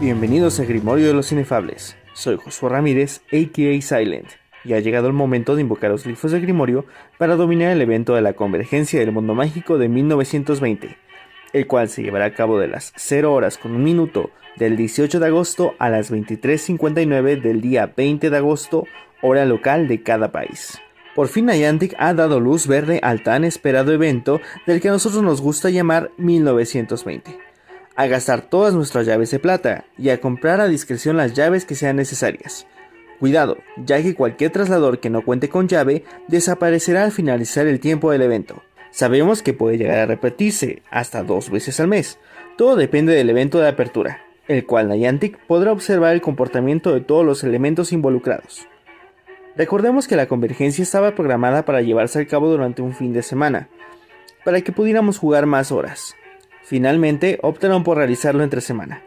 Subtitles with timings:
[0.00, 1.94] bienvenidos a Grimorio de los Inefables.
[2.14, 3.82] Soy Josué Ramírez, a.k.a.
[3.82, 4.28] Silent,
[4.64, 6.86] y ha llegado el momento de invocar los glifos de Grimorio
[7.18, 10.96] para dominar el evento de la Convergencia del Mundo Mágico de 1920,
[11.52, 15.20] el cual se llevará a cabo de las 0 horas con un minuto del 18
[15.20, 18.86] de agosto a las 23.59 del día 20 de agosto,
[19.20, 20.80] hora local de cada país.
[21.14, 25.22] Por fin Niantic ha dado luz verde al tan esperado evento del que a nosotros
[25.22, 27.49] nos gusta llamar 1920
[28.00, 31.74] a gastar todas nuestras llaves de plata y a comprar a discreción las llaves que
[31.74, 32.66] sean necesarias.
[33.18, 38.10] Cuidado, ya que cualquier traslador que no cuente con llave desaparecerá al finalizar el tiempo
[38.10, 38.62] del evento.
[38.90, 42.18] Sabemos que puede llegar a repetirse hasta dos veces al mes.
[42.56, 47.26] Todo depende del evento de apertura, el cual Niantic podrá observar el comportamiento de todos
[47.26, 48.66] los elementos involucrados.
[49.56, 53.68] Recordemos que la convergencia estaba programada para llevarse a cabo durante un fin de semana,
[54.42, 56.16] para que pudiéramos jugar más horas.
[56.70, 59.02] Finalmente optaron por realizarlo entre semana.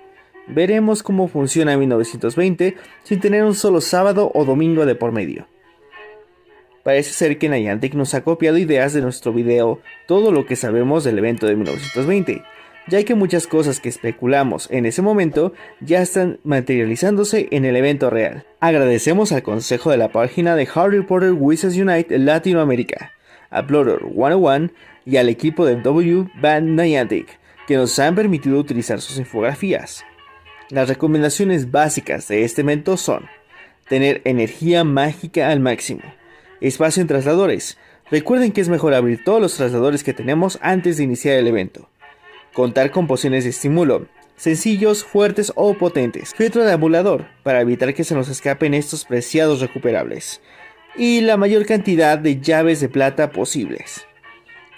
[0.47, 5.47] Veremos cómo funciona en 1920 sin tener un solo sábado o domingo de por medio.
[6.83, 11.05] Parece ser que Niantic nos ha copiado ideas de nuestro video todo lo que sabemos
[11.05, 12.43] del evento de 1920,
[12.89, 18.09] ya que muchas cosas que especulamos en ese momento ya están materializándose en el evento
[18.09, 18.43] real.
[18.59, 23.13] Agradecemos al consejo de la página de Harry Potter Wizards Unite Latinoamérica,
[23.49, 24.69] a Blotter 101
[25.05, 30.03] y al equipo de W Band Niantic que nos han permitido utilizar sus infografías.
[30.69, 33.25] Las recomendaciones básicas de este evento son
[33.87, 36.01] tener energía mágica al máximo,
[36.61, 37.77] espacio en trasladores,
[38.09, 41.89] recuerden que es mejor abrir todos los trasladores que tenemos antes de iniciar el evento,
[42.53, 48.03] contar con pociones de estímulo, sencillos, fuertes o potentes, filtro de amulador para evitar que
[48.03, 50.41] se nos escapen estos preciados recuperables,
[50.95, 54.05] y la mayor cantidad de llaves de plata posibles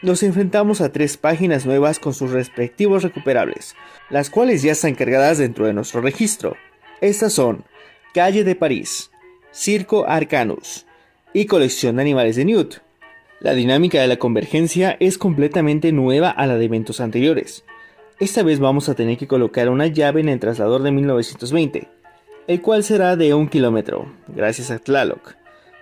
[0.01, 3.75] nos enfrentamos a tres páginas nuevas con sus respectivos recuperables,
[4.09, 6.55] las cuales ya están cargadas dentro de nuestro registro.
[7.01, 7.63] Estas son
[8.13, 9.11] Calle de París,
[9.51, 10.85] Circo Arcanus
[11.33, 12.75] y Colección de Animales de Newt.
[13.39, 17.63] La dinámica de la convergencia es completamente nueva a la de eventos anteriores.
[18.19, 21.87] Esta vez vamos a tener que colocar una llave en el traslador de 1920,
[22.47, 25.35] el cual será de un kilómetro, gracias a Tlaloc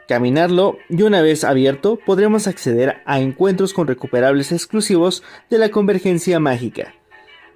[0.07, 6.39] caminarlo y una vez abierto podremos acceder a encuentros con recuperables exclusivos de la convergencia
[6.39, 6.93] mágica.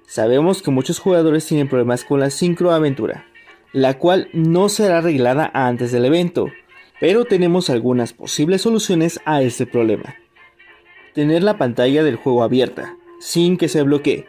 [0.06, 3.26] Sabemos que muchos jugadores tienen problemas con la sincroaventura,
[3.72, 6.46] la cual no será arreglada antes del evento,
[7.00, 10.16] pero tenemos algunas posibles soluciones a este problema.
[11.14, 14.26] Tener la pantalla del juego abierta, sin que se bloquee,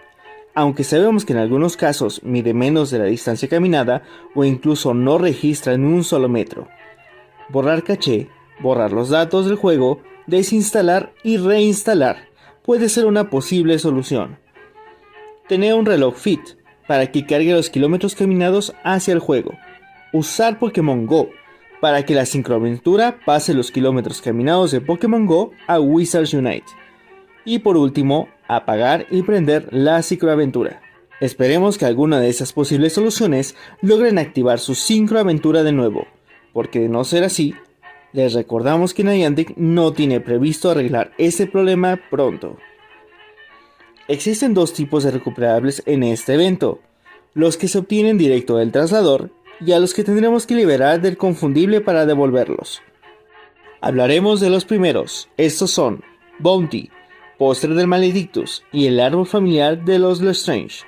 [0.53, 4.03] aunque sabemos que en algunos casos mide menos de la distancia caminada
[4.35, 6.67] o incluso no registra en un solo metro
[7.49, 8.29] borrar caché,
[8.59, 12.29] borrar los datos del juego, desinstalar y reinstalar
[12.63, 14.37] puede ser una posible solución.
[15.47, 16.41] Tener un reloj Fit
[16.87, 19.53] para que cargue los kilómetros caminados hacia el juego.
[20.13, 21.29] Usar Pokémon Go
[21.81, 26.65] para que la sincroaventura pase los kilómetros caminados de Pokémon Go a Wizards Unite.
[27.45, 30.81] Y por último, apagar y prender la sincroaventura.
[31.21, 36.05] Esperemos que alguna de esas posibles soluciones logren activar su sincroaventura de nuevo
[36.53, 37.53] porque de no ser así,
[38.11, 42.57] les recordamos que Niantic no tiene previsto arreglar este problema pronto.
[44.07, 46.79] Existen dos tipos de recuperables en este evento,
[47.35, 49.29] los que se obtienen directo del traslador
[49.61, 52.81] y a los que tendremos que liberar del confundible para devolverlos.
[53.81, 56.03] Hablaremos de los primeros, estos son
[56.39, 56.89] Bounty,
[57.37, 60.83] Postre del Maledictus y el árbol familiar de los Lestrange.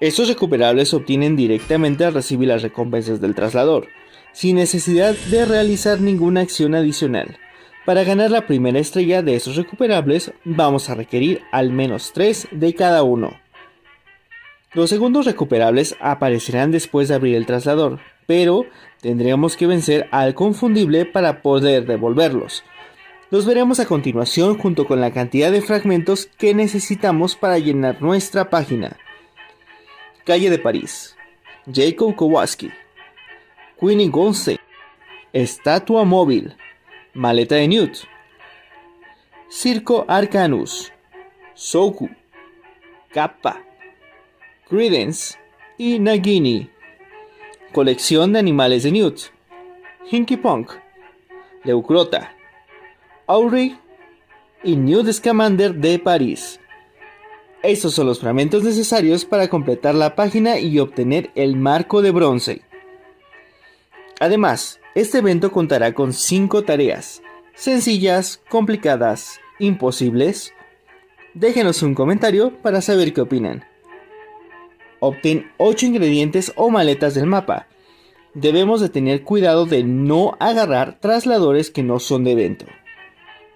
[0.00, 3.88] Estos recuperables se obtienen directamente al recibir las recompensas del traslador,
[4.32, 7.38] sin necesidad de realizar ninguna acción adicional.
[7.84, 12.74] Para ganar la primera estrella de estos recuperables vamos a requerir al menos 3 de
[12.74, 13.40] cada uno.
[14.74, 18.66] Los segundos recuperables aparecerán después de abrir el traslador, pero
[19.00, 22.62] tendremos que vencer al confundible para poder devolverlos.
[23.30, 28.50] Los veremos a continuación junto con la cantidad de fragmentos que necesitamos para llenar nuestra
[28.50, 28.98] página.
[30.24, 31.16] Calle de París.
[31.72, 32.70] Jacob Kowalski.
[33.80, 34.58] Queenie Gonse,
[35.32, 36.56] Estatua Móvil,
[37.14, 37.98] Maleta de Newt,
[39.48, 40.92] Circo Arcanus,
[41.54, 42.08] Soku,
[43.12, 43.62] Kappa,
[44.68, 45.38] Credence
[45.78, 46.68] y Nagini.
[47.72, 49.20] Colección de animales de Newt,
[50.10, 50.72] Hinky Punk,
[51.62, 52.34] Leucrota,
[53.28, 53.78] Auri
[54.64, 56.58] y Newt Scamander de París.
[57.62, 62.67] Estos son los fragmentos necesarios para completar la página y obtener el marco de bronce.
[64.20, 67.22] Además, este evento contará con 5 tareas,
[67.54, 70.52] sencillas, complicadas, imposibles.
[71.34, 73.64] Déjenos un comentario para saber qué opinan.
[75.00, 77.68] Obtén 8 ingredientes o maletas del mapa.
[78.34, 82.66] Debemos de tener cuidado de no agarrar trasladores que no son de evento.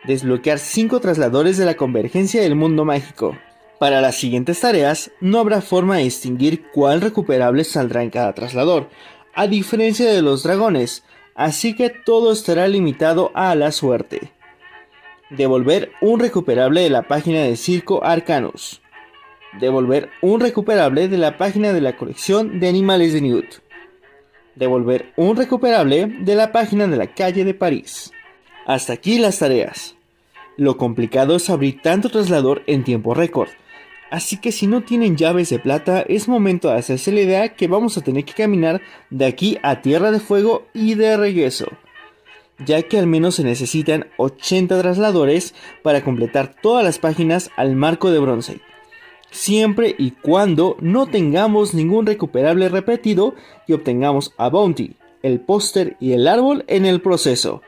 [0.05, 3.37] Desbloquear 5 trasladores de la convergencia del mundo mágico.
[3.81, 8.89] Para las siguientes tareas, no habrá forma de distinguir cuál recuperable saldrá en cada traslador,
[9.35, 14.33] a diferencia de los dragones, así que todo estará limitado a la suerte.
[15.31, 18.83] Devolver un recuperable de la página de Circo Arcanus.
[19.59, 23.55] Devolver un recuperable de la página de la colección de animales de Newt.
[24.55, 28.13] Devolver un recuperable de la página de la calle de París.
[28.67, 29.97] Hasta aquí las tareas.
[30.59, 33.49] Lo complicado es abrir tanto traslador en tiempo récord.
[34.13, 37.67] Así que si no tienen llaves de plata, es momento de hacerse la idea que
[37.67, 41.67] vamos a tener que caminar de aquí a Tierra de Fuego y de regreso.
[42.65, 48.11] Ya que al menos se necesitan 80 trasladores para completar todas las páginas al marco
[48.11, 48.61] de bronce
[49.33, 53.35] siempre y cuando no tengamos ningún recuperable repetido
[53.67, 57.63] y obtengamos a Bounty, el póster y el árbol en el proceso.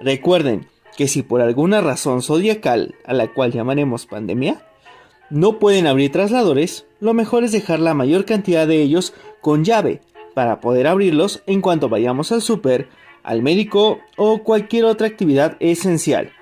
[0.00, 0.66] Recuerden
[0.96, 4.66] que si por alguna razón zodiacal, a la cual llamaremos pandemia,
[5.32, 10.02] no pueden abrir trasladores, lo mejor es dejar la mayor cantidad de ellos con llave
[10.34, 12.88] para poder abrirlos en cuanto vayamos al super,
[13.22, 16.32] al médico o cualquier otra actividad esencial.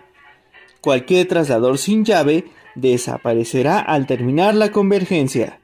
[0.80, 5.60] Cualquier traslador sin llave desaparecerá al terminar la convergencia.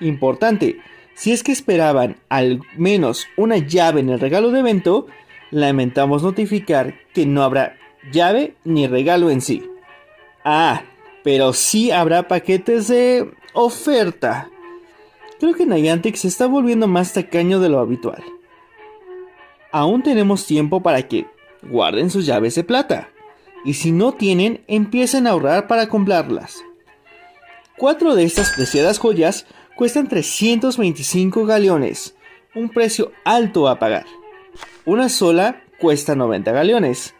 [0.00, 0.80] Importante,
[1.14, 5.06] si es que esperaban al menos una llave en el regalo de evento,
[5.52, 7.76] lamentamos notificar que no habrá
[8.10, 9.70] llave ni regalo en sí.
[10.44, 10.82] Ah,
[11.24, 14.50] pero sí habrá paquetes de oferta.
[15.40, 18.22] Creo que Niantic se está volviendo más tacaño de lo habitual.
[19.72, 21.26] Aún tenemos tiempo para que
[21.62, 23.08] guarden sus llaves de plata
[23.64, 26.62] y si no tienen, empiecen a ahorrar para comprarlas.
[27.76, 32.14] Cuatro de estas preciadas joyas cuestan 325 galeones,
[32.54, 34.04] un precio alto a pagar.
[34.84, 37.14] Una sola cuesta 90 galeones,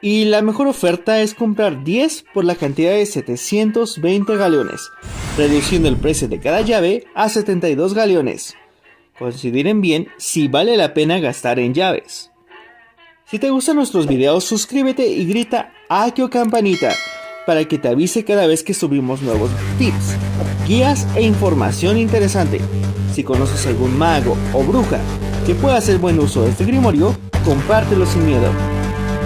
[0.00, 4.90] y la mejor oferta es comprar 10 por la cantidad de 720 galeones,
[5.36, 8.54] reduciendo el precio de cada llave a 72 galeones.
[9.18, 12.30] Consideren bien si vale la pena gastar en llaves.
[13.26, 16.94] Si te gustan nuestros videos, suscríbete y grita Akio Campanita
[17.46, 20.16] para que te avise cada vez que subimos nuevos tips,
[20.66, 22.60] guías e información interesante.
[23.12, 25.00] Si conoces algún mago o bruja
[25.46, 28.77] que pueda hacer buen uso de este grimorio, compártelo sin miedo.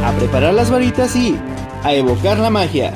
[0.04, 1.38] A preparar las varitas y
[1.84, 2.92] a evocar la magia.